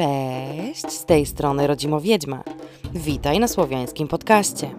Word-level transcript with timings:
Cześć, 0.00 0.92
z 0.92 1.04
tej 1.04 1.26
strony 1.26 1.66
Rodzimo 1.66 2.00
Wiedźma. 2.00 2.44
Witaj 2.94 3.40
na 3.40 3.48
słowiańskim 3.48 4.08
podcaście. 4.08 4.70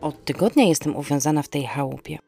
Od 0.00 0.24
tygodnia 0.24 0.64
jestem 0.64 0.96
uwiązana 0.96 1.42
w 1.42 1.48
tej 1.48 1.64
chałupie. 1.64 2.18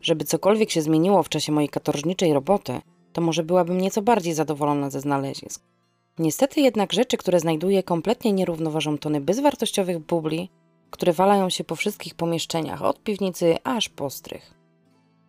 Żeby 0.00 0.24
cokolwiek 0.24 0.70
się 0.70 0.82
zmieniło 0.82 1.22
w 1.22 1.28
czasie 1.28 1.52
mojej 1.52 1.68
katorżniczej 1.68 2.32
roboty, 2.32 2.80
to 3.12 3.20
może 3.20 3.42
byłabym 3.42 3.80
nieco 3.80 4.02
bardziej 4.02 4.34
zadowolona 4.34 4.90
ze 4.90 5.00
znalezisk. 5.00 5.73
Niestety 6.18 6.60
jednak 6.60 6.92
rzeczy, 6.92 7.16
które 7.16 7.40
znajduję, 7.40 7.82
kompletnie 7.82 8.32
nie 8.32 8.44
równoważą 8.44 8.98
tony 8.98 9.20
bezwartościowych 9.20 9.98
bubli, 9.98 10.50
które 10.90 11.12
walają 11.12 11.50
się 11.50 11.64
po 11.64 11.76
wszystkich 11.76 12.14
pomieszczeniach, 12.14 12.82
od 12.82 13.02
piwnicy 13.02 13.56
aż 13.64 13.88
po 13.88 14.10
strych. 14.10 14.54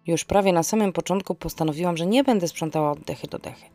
Już 0.08 0.26
prawie 0.26 0.54
na 0.54 0.64
samym 0.64 0.94
początku 0.94 1.36
postanowiłam, 1.36 1.98
że 1.98 2.06
nie 2.06 2.24
będę 2.24 2.48
sprzątała 2.48 2.92
od 2.92 3.00
dechy 3.00 3.28
do 3.28 3.40
dechy. 3.40 3.66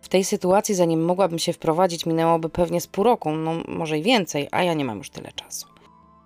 W 0.00 0.08
tej 0.08 0.24
sytuacji, 0.24 0.74
zanim 0.74 1.04
mogłabym 1.04 1.38
się 1.38 1.52
wprowadzić, 1.52 2.06
minęłoby 2.06 2.48
pewnie 2.48 2.80
z 2.80 2.86
pół 2.86 3.04
roku, 3.04 3.32
no 3.32 3.52
może 3.68 3.98
i 3.98 4.02
więcej, 4.02 4.48
a 4.50 4.62
ja 4.62 4.74
nie 4.74 4.84
mam 4.84 4.98
już 4.98 5.10
tyle 5.10 5.32
czasu. 5.32 5.66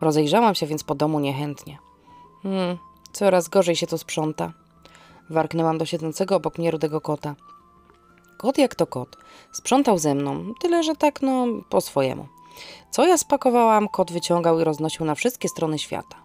Rozejrzałam 0.01 0.55
się 0.55 0.67
więc 0.67 0.85
po 0.85 0.95
domu 0.95 1.21
niechętnie. 1.21 1.79
Hmm, 2.43 2.79
coraz 3.13 3.49
gorzej 3.49 3.77
się 3.77 3.87
tu 3.87 3.99
sprząta. 3.99 4.53
Warknęłam 5.31 5.79
do 5.79 5.87
siedzącego 5.87 6.37
obok 6.37 6.59
mnie 6.59 6.71
rudego 6.71 7.01
kota. 7.01 7.35
Kot 8.39 8.59
jak 8.59 8.75
to 8.75 8.87
kot. 8.87 9.17
Sprzątał 9.53 9.99
ze 9.99 10.15
mną, 10.15 10.53
tyle 10.61 10.83
że 10.83 10.97
tak, 10.97 11.23
no, 11.23 11.47
po 11.69 11.81
swojemu. 11.81 12.27
Co 12.91 13.07
ja 13.07 13.19
spakowałam, 13.19 13.89
kot 13.89 14.13
wyciągał 14.13 14.61
i 14.61 14.65
roznosił 14.65 15.07
na 15.07 15.15
wszystkie 15.15 15.49
strony 15.49 15.79
świata. 15.79 16.17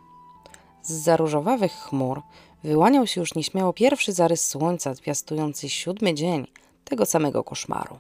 Z 0.84 0.92
zaróżowawych 0.92 1.72
chmur 1.72 2.22
wyłaniał 2.64 3.08
się 3.08 3.22
już 3.22 3.36
nieśmiało 3.36 3.74
pierwszy 3.74 4.14
zarys 4.14 4.48
słońca, 4.48 4.94
zwiastujący 4.94 5.70
siódmy 5.70 6.14
dzień 6.14 6.48
tego 6.84 7.06
samego 7.06 7.44
koszmaru. 7.44 8.00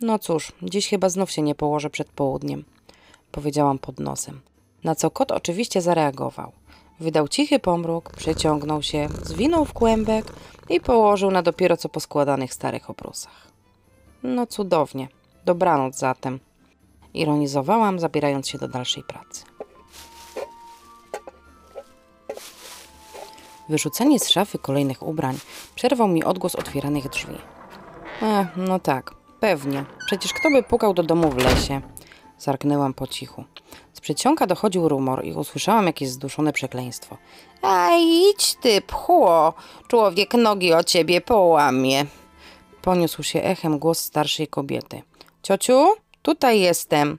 No 0.00 0.18
cóż, 0.18 0.52
dziś 0.62 0.88
chyba 0.88 1.08
znów 1.08 1.30
się 1.30 1.42
nie 1.42 1.54
położę 1.54 1.90
przed 1.90 2.08
południem, 2.08 2.64
powiedziałam 3.32 3.78
pod 3.78 4.00
nosem. 4.00 4.40
Na 4.84 4.94
co 4.94 5.10
kot 5.10 5.32
oczywiście 5.32 5.82
zareagował. 5.82 6.52
Wydał 7.00 7.28
cichy 7.28 7.58
pomruk, 7.58 8.10
przeciągnął 8.10 8.82
się, 8.82 9.08
zwinął 9.22 9.64
w 9.64 9.72
kłębek 9.72 10.32
i 10.68 10.80
położył 10.80 11.30
na 11.30 11.42
dopiero 11.42 11.76
co 11.76 11.88
poskładanych 11.88 12.54
starych 12.54 12.90
obrusach. 12.90 13.50
No 14.22 14.46
cudownie. 14.46 15.08
Dobranoc 15.44 15.96
zatem. 15.96 16.40
Ironizowałam, 17.14 18.00
zabierając 18.00 18.48
się 18.48 18.58
do 18.58 18.68
dalszej 18.68 19.02
pracy. 19.02 19.44
Wyrzucenie 23.68 24.20
z 24.20 24.28
szafy 24.28 24.58
kolejnych 24.58 25.02
ubrań 25.02 25.38
przerwał 25.74 26.08
mi 26.08 26.24
odgłos 26.24 26.54
otwieranych 26.54 27.08
drzwi. 27.08 27.36
E, 28.22 28.46
no 28.56 28.78
tak, 28.78 29.14
pewnie. 29.40 29.84
Przecież 30.06 30.32
kto 30.32 30.50
by 30.50 30.62
pukał 30.62 30.94
do 30.94 31.02
domu 31.02 31.30
w 31.30 31.36
lesie? 31.36 31.80
Zarknęłam 32.40 32.94
po 32.94 33.06
cichu. 33.06 33.44
Z 33.92 34.00
przedsionka 34.00 34.46
dochodził 34.46 34.88
rumor 34.88 35.24
i 35.24 35.32
usłyszałam 35.32 35.86
jakieś 35.86 36.08
zduszone 36.08 36.52
przekleństwo. 36.52 37.16
A 37.62 37.90
idź 37.96 38.54
ty, 38.62 38.80
pchło! 38.80 39.54
Człowiek 39.88 40.34
nogi 40.34 40.72
o 40.72 40.84
ciebie 40.84 41.20
połamie. 41.20 42.06
Poniósł 42.82 43.22
się 43.22 43.42
echem 43.42 43.78
głos 43.78 43.98
starszej 43.98 44.48
kobiety. 44.48 45.02
Ciociu, 45.42 45.86
tutaj 46.22 46.60
jestem. 46.60 47.18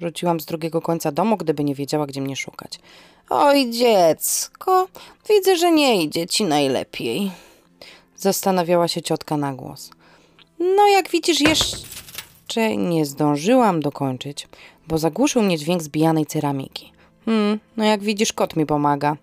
Rzuciłam 0.00 0.40
z 0.40 0.44
drugiego 0.44 0.80
końca 0.82 1.12
domu, 1.12 1.36
gdyby 1.36 1.64
nie 1.64 1.74
wiedziała, 1.74 2.06
gdzie 2.06 2.20
mnie 2.20 2.36
szukać. 2.36 2.80
Oj, 3.30 3.70
dziecko, 3.70 4.88
widzę, 5.28 5.56
że 5.56 5.72
nie 5.72 6.02
idzie 6.02 6.26
ci 6.26 6.44
najlepiej. 6.44 7.30
Zastanawiała 8.16 8.88
się 8.88 9.02
ciotka 9.02 9.36
na 9.36 9.52
głos. 9.52 9.90
No, 10.58 10.88
jak 10.88 11.10
widzisz, 11.10 11.40
jeszcze 11.40 11.76
nie 12.76 13.06
zdążyłam 13.06 13.80
dokończyć, 13.80 14.48
bo 14.88 14.98
zagłuszył 14.98 15.42
mnie 15.42 15.58
dźwięk 15.58 15.82
zbijanej 15.82 16.26
ceramiki. 16.26 16.92
Hmm, 17.24 17.58
no 17.76 17.84
jak 17.84 18.02
widzisz, 18.02 18.32
kot 18.32 18.56
mi 18.56 18.66
pomaga. 18.66 19.16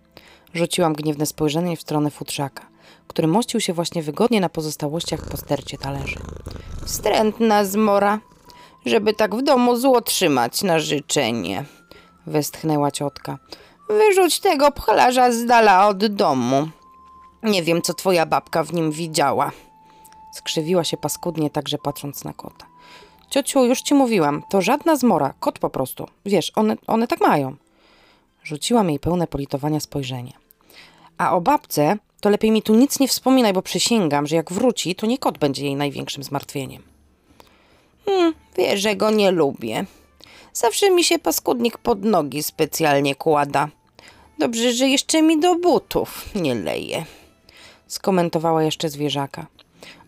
Rzuciłam 0.54 0.94
gniewne 0.94 1.26
spojrzenie 1.26 1.78
w 1.78 1.82
stronę 1.82 2.12
futrzaka, 2.12 2.66
który 3.08 3.28
mościł 3.28 3.60
się 3.60 3.74
właśnie 3.74 4.04
wygodnie 4.04 4.42
na 4.42 4.50
pozostałościach 4.50 5.30
po 5.30 5.38
stercie 5.38 5.78
talerzy. 5.78 6.20
Wstrętna 6.86 7.66
zmora, 7.66 8.20
żeby 8.86 9.14
tak 9.14 9.36
w 9.36 9.42
domu 9.42 9.76
zło 9.76 10.02
trzymać 10.02 10.64
na 10.64 10.80
życzenie, 10.80 11.66
westchnęła 12.28 12.92
ciotka. 12.92 13.38
Wyrzuć 13.90 14.40
tego 14.40 14.72
pchlarza 14.72 15.32
z 15.32 15.46
dala 15.46 15.88
od 15.88 16.06
domu. 16.06 16.68
Nie 17.44 17.64
wiem, 17.64 17.82
co 17.82 17.94
twoja 17.94 18.26
babka 18.26 18.64
w 18.64 18.74
nim 18.74 18.92
widziała. 18.92 19.52
Skrzywiła 20.34 20.84
się 20.84 20.98
paskudnie, 20.98 21.50
także 21.50 21.78
patrząc 21.78 22.24
na 22.24 22.34
kota. 22.34 22.66
Ciociu, 23.30 23.66
już 23.66 23.82
ci 23.82 23.94
mówiłam, 23.94 24.44
to 24.50 24.62
żadna 24.62 24.96
zmora, 24.96 25.34
kot 25.40 25.60
po 25.60 25.70
prostu. 25.70 26.08
Wiesz, 26.26 26.52
one, 26.56 26.78
one 26.88 27.08
tak 27.08 27.22
mają. 27.22 27.56
Rzuciłam 28.44 28.90
jej 28.90 29.00
pełne 29.00 29.28
politowania 29.28 29.80
spojrzenie. 29.80 30.34
A 31.18 31.36
o 31.36 31.42
babce 31.42 31.98
to 32.22 32.30
lepiej 32.30 32.52
mi 32.52 32.62
tu 32.62 32.76
nic 32.76 33.00
nie 33.00 33.08
wspominaj, 33.08 33.54
bo 33.54 33.62
przysięgam, 33.62 34.28
że 34.28 34.36
jak 34.36 34.52
wróci, 34.52 34.96
to 34.96 35.06
nie 35.06 35.18
kot 35.18 35.38
będzie 35.38 35.64
jej 35.64 35.76
największym 35.76 36.24
zmartwieniem. 36.24 36.84
Hmm, 38.06 38.34
wie, 38.58 38.78
że 38.78 38.96
go 38.96 39.12
nie 39.12 39.32
lubię. 39.32 39.86
Zawsze 40.54 40.92
mi 40.92 41.04
się 41.04 41.20
paskudnik 41.20 41.78
pod 41.78 42.04
nogi 42.04 42.44
specjalnie 42.44 43.16
kłada. 43.16 43.70
Dobrze, 44.40 44.74
że 44.74 44.88
jeszcze 44.88 45.22
mi 45.22 45.40
do 45.40 45.56
butów 45.56 46.36
nie 46.36 46.56
leje. 46.56 47.06
Skomentowała 47.88 48.64
jeszcze 48.64 48.90
zwierzaka. 48.90 49.46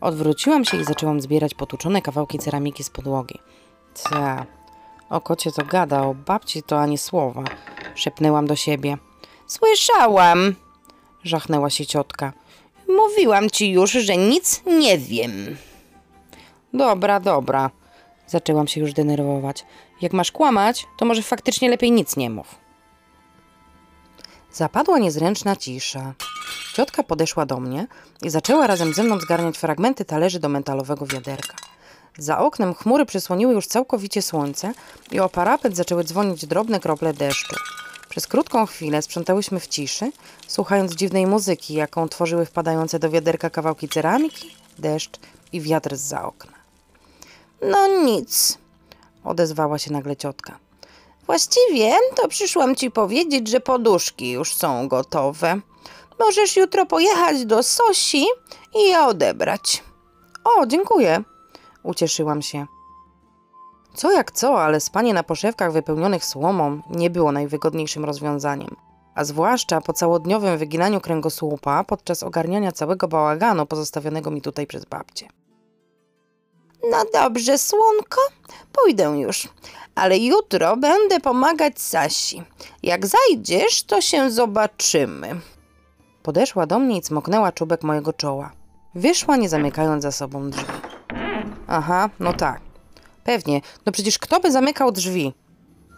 Odwróciłam 0.02 0.66
się 0.66 0.78
i 0.78 0.84
zaczęłam 0.84 1.22
zbierać 1.22 1.54
potłuczone 1.54 2.02
kawałki 2.02 2.40
ceramiki 2.40 2.84
z 2.84 2.90
podłogi. 2.90 3.40
Ca, 3.94 4.46
o 5.10 5.22
kocie 5.22 5.52
to 5.52 5.66
gada, 5.66 6.02
o 6.02 6.14
babci 6.14 6.64
to 6.64 6.80
ani 6.80 6.98
słowa. 6.98 7.44
Szepnęłam 7.96 8.48
do 8.48 8.56
siebie. 8.56 8.98
Słyszałam, 9.48 10.56
żachnęła 11.24 11.70
się 11.70 11.86
ciotka. 11.86 12.34
Mówiłam 12.88 13.50
ci 13.50 13.72
już, 13.72 13.92
że 13.92 14.18
nic 14.18 14.62
nie 14.66 14.98
wiem. 14.98 15.58
Dobra, 16.74 17.20
dobra. 17.20 17.70
Zaczęłam 18.28 18.68
się 18.68 18.82
już 18.82 18.94
denerwować. 18.94 19.66
Jak 20.02 20.14
masz 20.14 20.32
kłamać, 20.32 20.88
to 20.98 21.06
może 21.06 21.22
faktycznie 21.22 21.70
lepiej 21.70 21.92
nic 21.92 22.18
nie 22.18 22.30
mów. 22.30 22.67
Zapadła 24.58 25.00
niezręczna 25.00 25.56
cisza. 25.56 26.14
Ciotka 26.74 27.04
podeszła 27.04 27.46
do 27.46 27.60
mnie 27.60 27.88
i 28.22 28.30
zaczęła 28.30 28.68
razem 28.68 28.94
ze 28.94 29.04
mną 29.04 29.20
zgarniać 29.20 29.58
fragmenty 29.58 30.06
talerzy 30.06 30.40
do 30.40 30.50
metalowego 30.50 31.06
wiaderka. 31.06 31.56
Za 32.18 32.40
oknem 32.40 32.74
chmury 32.74 33.06
przysłoniły 33.06 33.54
już 33.54 33.68
całkowicie 33.68 34.22
słońce 34.22 34.74
i 35.12 35.20
o 35.20 35.30
parapet 35.30 35.76
zaczęły 35.76 36.04
dzwonić 36.04 36.46
drobne 36.46 36.80
krople 36.80 37.14
deszczu. 37.14 37.56
Przez 38.10 38.28
krótką 38.28 38.66
chwilę 38.66 39.02
sprzątałyśmy 39.02 39.60
w 39.60 39.68
ciszy, 39.68 40.12
słuchając 40.48 40.96
dziwnej 40.96 41.28
muzyki, 41.28 41.74
jaką 41.74 42.10
tworzyły 42.10 42.46
wpadające 42.46 43.00
do 43.00 43.10
wiaderka 43.10 43.50
kawałki 43.50 43.90
ceramiki, 43.90 44.56
deszcz 44.80 45.20
i 45.52 45.62
wiatr 45.62 45.96
z 45.96 46.02
za 46.02 46.26
okna. 46.26 46.54
No 47.62 47.88
nic, 48.04 48.58
odezwała 49.24 49.78
się 49.78 49.94
nagle 49.94 50.16
ciotka. 50.16 50.67
Właściwie 51.28 51.92
to 52.16 52.28
przyszłam 52.28 52.76
ci 52.76 52.92
powiedzieć, 52.92 53.48
że 53.48 53.60
poduszki 53.60 54.32
już 54.32 54.56
są 54.56 54.88
gotowe. 54.88 55.60
Możesz 56.20 56.58
jutro 56.58 56.86
pojechać 56.86 57.46
do 57.46 57.64
Sosi 57.64 58.26
i 58.76 58.90
je 58.90 59.04
odebrać. 59.04 59.84
O, 60.44 60.66
dziękuję. 60.66 61.24
Ucieszyłam 61.84 62.42
się. 62.42 62.66
Co 63.96 64.12
jak 64.12 64.32
co, 64.32 64.62
ale 64.62 64.80
spanie 64.80 65.14
na 65.14 65.24
poszewkach 65.24 65.72
wypełnionych 65.72 66.26
słomą 66.26 66.82
nie 66.90 67.10
było 67.10 67.32
najwygodniejszym 67.32 68.06
rozwiązaniem. 68.06 68.76
A 69.16 69.24
zwłaszcza 69.24 69.82
po 69.82 69.94
całodniowym 69.94 70.58
wyginaniu 70.58 71.02
kręgosłupa 71.02 71.84
podczas 71.84 72.24
ogarniania 72.24 72.72
całego 72.72 73.08
bałaganu 73.08 73.66
pozostawionego 73.66 74.32
mi 74.32 74.42
tutaj 74.42 74.68
przez 74.68 74.86
babcię. 74.86 75.28
No 76.84 76.98
dobrze, 77.14 77.58
słonko, 77.58 78.22
pójdę 78.72 79.04
już, 79.04 79.48
ale 79.96 80.18
jutro 80.18 80.78
będę 80.78 81.20
pomagać 81.20 81.82
Sasi. 81.82 82.44
Jak 82.84 83.06
zajdziesz, 83.06 83.84
to 83.84 84.02
się 84.02 84.32
zobaczymy. 84.32 85.40
Podeszła 86.24 86.66
do 86.66 86.80
mnie 86.80 86.98
i 86.98 87.02
cmoknęła 87.02 87.52
czubek 87.52 87.84
mojego 87.84 88.14
czoła. 88.14 88.52
Wyszła, 88.96 89.36
nie 89.36 89.50
zamykając 89.50 90.04
za 90.04 90.12
sobą 90.12 90.50
drzwi. 90.50 90.66
Aha, 91.68 92.10
no 92.20 92.34
tak. 92.34 92.62
Pewnie. 93.24 93.62
No 93.86 93.92
przecież 93.92 94.20
kto 94.20 94.40
by 94.40 94.52
zamykał 94.52 94.92
drzwi? 94.92 95.34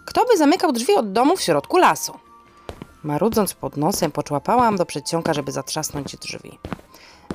Kto 0.05 0.25
by 0.25 0.37
zamykał 0.37 0.71
drzwi 0.71 0.95
od 0.95 1.11
domu 1.11 1.37
w 1.37 1.41
środku 1.41 1.77
lasu? 1.77 2.13
Marudząc 3.03 3.53
pod 3.53 3.77
nosem, 3.77 4.11
poczłapałam 4.11 4.77
do 4.77 4.85
przedsionka, 4.85 5.33
żeby 5.33 5.51
zatrzasnąć 5.51 6.15
drzwi. 6.17 6.59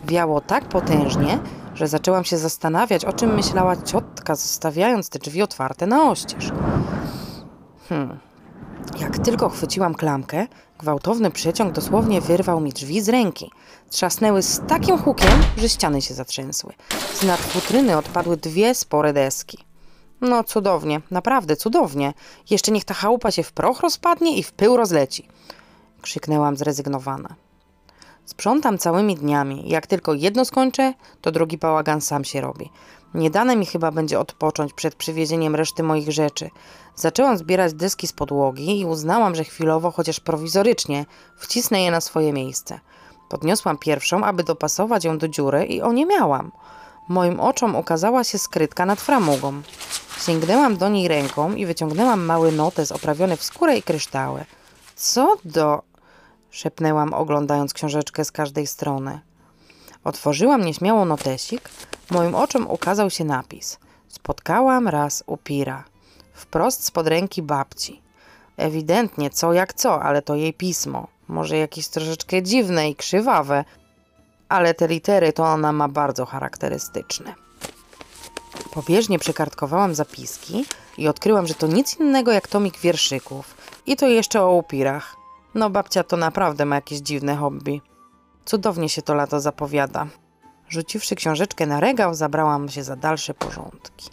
Wiało 0.04 0.40
tak 0.40 0.64
potężnie, 0.64 1.38
że 1.74 1.88
zaczęłam 1.88 2.24
się 2.24 2.38
zastanawiać, 2.38 3.04
o 3.04 3.12
czym 3.12 3.34
myślała 3.34 3.76
ciotka, 3.76 4.34
zostawiając 4.34 5.08
te 5.08 5.18
drzwi 5.18 5.42
otwarte 5.42 5.86
na 5.86 6.10
oścież. 6.10 6.52
Hmm. 7.88 8.18
Jak 9.00 9.18
tylko 9.18 9.48
chwyciłam 9.48 9.94
klamkę, 9.94 10.46
gwałtowny 10.78 11.30
przeciąg 11.30 11.72
dosłownie 11.72 12.20
wyrwał 12.20 12.60
mi 12.60 12.72
drzwi 12.72 13.00
z 13.00 13.08
ręki. 13.08 13.50
Trzasnęły 13.90 14.42
z 14.42 14.60
takim 14.68 14.98
hukiem, 14.98 15.42
że 15.56 15.68
ściany 15.68 16.02
się 16.02 16.14
zatrzęsły. 16.14 16.72
Z 17.14 17.22
nad 17.22 17.40
futryny 17.40 17.96
odpadły 17.96 18.36
dwie 18.36 18.74
spore 18.74 19.12
deski. 19.12 19.58
No 20.20 20.44
cudownie, 20.44 21.00
naprawdę 21.10 21.56
cudownie. 21.56 22.12
Jeszcze 22.50 22.72
niech 22.72 22.84
ta 22.84 22.94
chałupa 22.94 23.30
się 23.30 23.42
w 23.42 23.52
proch 23.52 23.80
rozpadnie 23.80 24.36
i 24.36 24.42
w 24.42 24.52
pył 24.52 24.76
rozleci. 24.76 25.28
Krzyknęłam 26.02 26.56
zrezygnowana. 26.56 27.34
Sprzątam 28.26 28.78
całymi 28.78 29.16
dniami. 29.16 29.68
Jak 29.68 29.86
tylko 29.86 30.14
jedno 30.14 30.44
skończę, 30.44 30.94
to 31.20 31.32
drugi 31.32 31.58
bałagan 31.58 32.00
sam 32.00 32.24
się 32.24 32.40
robi. 32.40 32.70
Nie 33.14 33.30
dane 33.30 33.56
mi 33.56 33.66
chyba 33.66 33.90
będzie 33.90 34.20
odpocząć 34.20 34.72
przed 34.72 34.94
przywiezieniem 34.94 35.54
reszty 35.54 35.82
moich 35.82 36.12
rzeczy. 36.12 36.50
Zaczęłam 36.96 37.38
zbierać 37.38 37.74
deski 37.74 38.06
z 38.06 38.12
podłogi 38.12 38.80
i 38.80 38.84
uznałam, 38.84 39.34
że 39.34 39.44
chwilowo, 39.44 39.90
chociaż 39.90 40.20
prowizorycznie, 40.20 41.06
wcisnę 41.36 41.82
je 41.82 41.90
na 41.90 42.00
swoje 42.00 42.32
miejsce. 42.32 42.80
Podniosłam 43.28 43.78
pierwszą, 43.78 44.24
aby 44.24 44.44
dopasować 44.44 45.04
ją 45.04 45.18
do 45.18 45.28
dziury 45.28 45.64
i 45.64 45.82
o 45.82 45.92
nie 45.92 46.06
miałam. 46.06 46.52
Moim 47.08 47.40
oczom 47.40 47.76
ukazała 47.76 48.24
się 48.24 48.38
skrytka 48.38 48.86
nad 48.86 49.00
framugą. 49.00 49.62
Sięgnęłam 50.26 50.76
do 50.76 50.88
niej 50.88 51.08
ręką 51.08 51.54
i 51.54 51.66
wyciągnęłam 51.66 52.24
mały 52.24 52.52
notes 52.52 52.92
oprawiony 52.92 53.36
w 53.36 53.44
skórę 53.44 53.76
i 53.76 53.82
kryształy. 53.82 54.44
Co 54.96 55.36
do... 55.44 55.82
szepnęłam, 56.54 57.12
oglądając 57.14 57.74
książeczkę 57.74 58.24
z 58.24 58.32
każdej 58.32 58.66
strony. 58.66 59.20
Otworzyłam 60.04 60.64
nieśmiało 60.64 61.04
notesik. 61.04 61.68
Moim 62.10 62.34
oczom 62.34 62.70
ukazał 62.70 63.10
się 63.10 63.24
napis. 63.24 63.78
Spotkałam 64.08 64.88
raz 64.88 65.24
upira. 65.26 65.84
Wprost 66.32 66.84
spod 66.84 67.06
ręki 67.06 67.42
babci. 67.42 68.02
Ewidentnie 68.56 69.30
co 69.30 69.52
jak 69.52 69.74
co, 69.74 70.02
ale 70.02 70.22
to 70.22 70.34
jej 70.34 70.52
pismo. 70.52 71.06
Może 71.28 71.56
jakieś 71.56 71.88
troszeczkę 71.88 72.42
dziwne 72.42 72.90
i 72.90 72.96
krzywawe, 72.96 73.64
ale 74.48 74.74
te 74.74 74.88
litery 74.88 75.32
to 75.32 75.44
ona 75.44 75.72
ma 75.72 75.88
bardzo 75.88 76.26
charakterystyczne. 76.26 77.34
Pobieżnie 78.74 79.18
przekartkowałam 79.18 79.94
zapiski 79.94 80.64
i 80.98 81.08
odkryłam, 81.08 81.46
że 81.46 81.54
to 81.54 81.66
nic 81.66 82.00
innego 82.00 82.32
jak 82.32 82.48
tomik 82.48 82.78
wierszyków. 82.78 83.54
I 83.86 83.96
to 83.96 84.08
jeszcze 84.08 84.42
o 84.42 84.52
upirach. 84.52 85.23
No 85.54 85.70
babcia 85.70 86.04
to 86.04 86.16
naprawdę 86.16 86.64
ma 86.64 86.74
jakieś 86.74 86.98
dziwne 86.98 87.36
hobby. 87.36 87.80
Cudownie 88.44 88.88
się 88.88 89.02
to 89.02 89.14
lato 89.14 89.40
zapowiada. 89.40 90.06
Rzuciwszy 90.68 91.14
książeczkę 91.14 91.66
na 91.66 91.80
regał, 91.80 92.14
zabrałam 92.14 92.68
się 92.68 92.84
za 92.84 92.96
dalsze 92.96 93.34
porządki. 93.34 94.10